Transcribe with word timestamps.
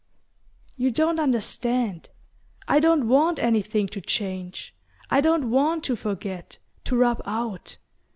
"You 0.77 0.89
don't 0.89 1.19
understand. 1.19 2.09
I 2.67 2.79
don't 2.79 3.07
want 3.07 3.37
anything 3.37 3.85
to 3.89 4.01
change. 4.01 4.73
I 5.11 5.21
don't 5.21 5.51
want 5.51 5.83
to 5.83 5.95
forget 5.95 6.57
to 6.85 6.97
rub 6.97 7.21
out. 7.23 7.77